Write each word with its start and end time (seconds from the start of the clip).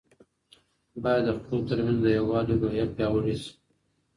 باید 1.01 1.23
د 1.25 1.29
خلګو 1.37 1.67
ترمنځ 1.67 1.99
د 2.03 2.07
یووالي 2.17 2.55
روحیه 2.61 2.85
پیاوړې 2.95 3.35
سي. 3.41 3.51